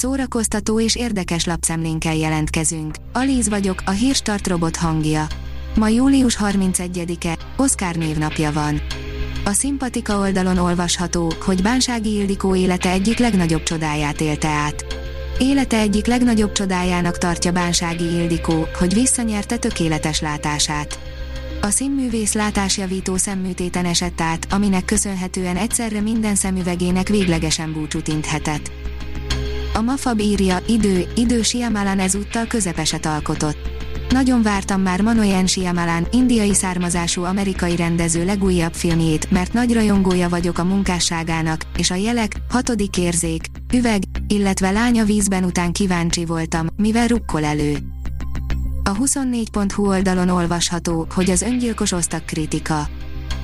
[0.00, 2.94] szórakoztató és érdekes lapszemlénkkel jelentkezünk.
[3.12, 5.26] Alíz vagyok, a hírstart robot hangja.
[5.76, 8.80] Ma július 31-e, Oszkár névnapja van.
[9.44, 14.84] A Szimpatika oldalon olvasható, hogy Bánsági Ildikó élete egyik legnagyobb csodáját élte át.
[15.38, 20.98] Élete egyik legnagyobb csodájának tartja Bánsági Ildikó, hogy visszanyerte tökéletes látását.
[21.60, 28.79] A színművész látásjavító szemműtéten esett át, aminek köszönhetően egyszerre minden szemüvegének véglegesen búcsút inthetett.
[29.74, 33.58] A Mafab írja, idő, idő Siamalan ezúttal közepeset alkotott.
[34.08, 40.58] Nagyon vártam már Manoyen Shyamalan, indiai származású amerikai rendező legújabb filmjét, mert nagy rajongója vagyok
[40.58, 47.06] a munkásságának, és a jelek, hatodik érzék, üveg, illetve lánya vízben után kíváncsi voltam, mivel
[47.06, 47.76] rukkol elő.
[48.84, 52.88] A 24.hu oldalon olvasható, hogy az öngyilkos osztag kritika.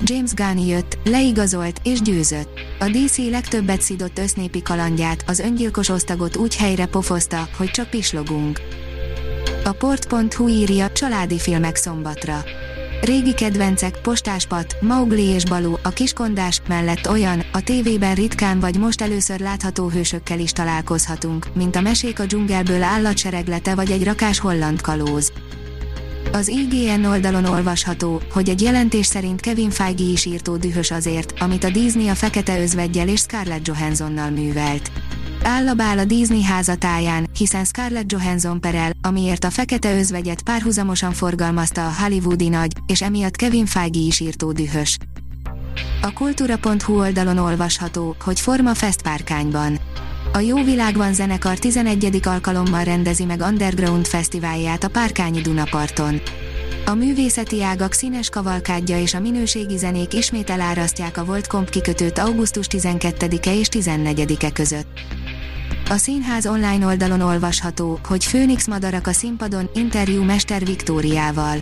[0.03, 2.61] James Gunn jött, leigazolt és győzött.
[2.79, 8.61] A DC legtöbbet szidott össznépi kalandját, az öngyilkos osztagot úgy helyre pofozta, hogy csak pislogunk.
[9.65, 12.45] A port.hu írja családi filmek szombatra.
[13.01, 19.01] Régi kedvencek, Postáspat, Maugli és Balú, a Kiskondás mellett olyan, a tévében ritkán vagy most
[19.01, 24.81] először látható hősökkel is találkozhatunk, mint a Mesék a dzsungelből állatsereglete vagy egy rakás holland
[24.81, 25.33] kalóz.
[26.37, 31.65] Az IGN oldalon olvasható, hogy egy jelentés szerint Kevin Feige is írtó dühös azért, amit
[31.65, 34.91] a Disney a fekete özveggyel és Scarlett Johanssonnal művelt.
[35.43, 41.93] Állabál a Disney házatáján, hiszen Scarlett Johansson perel, amiért a fekete özvegyet párhuzamosan forgalmazta a
[42.03, 44.97] hollywoodi nagy, és emiatt Kevin Feige is írtó dühös.
[46.03, 49.79] A kultúra.hu oldalon olvasható, hogy Forma Fest párkányban.
[50.37, 52.21] A Jó Világban zenekar 11.
[52.23, 56.21] alkalommal rendezi meg Underground Fesztiválját a Párkányi Dunaparton.
[56.87, 62.19] A művészeti ágak színes kavalkádja és a minőségi zenék ismét elárasztják a Volt Comp kikötőt
[62.19, 65.01] augusztus 12-e és 14-e között.
[65.91, 71.59] A színház online oldalon olvasható, hogy Főnix madarak a színpadon interjú Mester Viktóriával.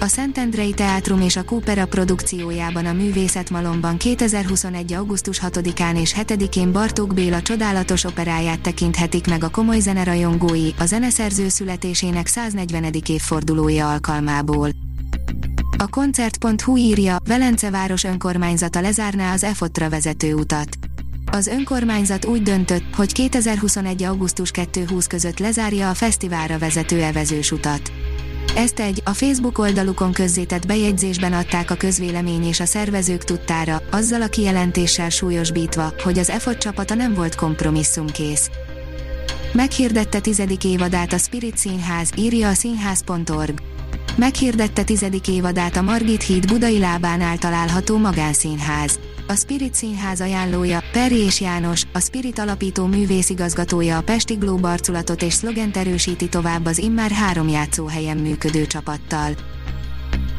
[0.00, 4.92] A Szentendrei Teátrum és a Kúpera produkciójában a Művészetmalomban 2021.
[4.92, 11.48] augusztus 6-án és 7-én Bartók Béla csodálatos operáját tekinthetik meg a komoly zenerajongói, a zeneszerző
[11.48, 12.84] születésének 140.
[13.06, 14.70] évfordulója alkalmából.
[15.78, 20.68] A koncert.hu írja, Velence város önkormányzata lezárná az EFOTRA vezető utat.
[21.32, 24.02] Az önkormányzat úgy döntött, hogy 2021.
[24.02, 27.92] augusztus 2-20 között lezárja a fesztiválra vezető evezős utat.
[28.56, 34.22] Ezt egy, a Facebook oldalukon közzétett bejegyzésben adták a közvélemény és a szervezők tudtára, azzal
[34.22, 38.50] a kijelentéssel súlyosbítva, hogy az EFOT csapata nem volt kompromisszumkész.
[39.52, 43.60] Meghirdette tizedik évadát a Spirit Színház, írja a színház.org.
[44.16, 48.98] Meghirdette tizedik évadát a Margit híd budai lábánál található magánszínház.
[49.30, 55.22] A Spirit Színház ajánlója, Perri és János, a Spirit alapító művészigazgatója a Pesti Globe arculatot
[55.22, 59.32] és szlogent erősíti tovább az immár három játszóhelyen működő csapattal.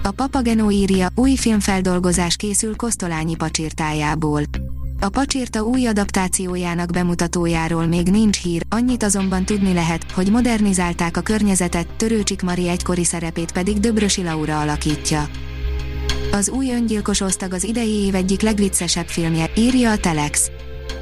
[0.03, 4.41] A Papageno írja, új filmfeldolgozás készül Kosztolányi pacsirtájából.
[4.99, 11.21] A pacsirta új adaptációjának bemutatójáról még nincs hír, annyit azonban tudni lehet, hogy modernizálták a
[11.21, 15.29] környezetet, Törőcsik Mari egykori szerepét pedig Döbrösi Laura alakítja.
[16.31, 20.51] Az új öngyilkos osztag az idei év egyik legviccesebb filmje, írja a Telex.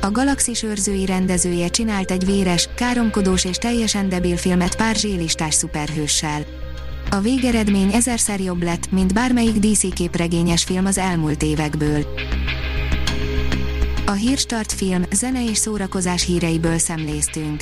[0.02, 6.46] A Galaxis őrzői rendezője csinált egy véres, káromkodós és teljesen debil filmet pár zsélistás szuperhőssel.
[7.10, 12.06] A végeredmény ezerszer jobb lett, mint bármelyik DC képregényes film az elmúlt évekből.
[14.06, 17.62] A Hírstart film, zene és szórakozás híreiből szemléztünk.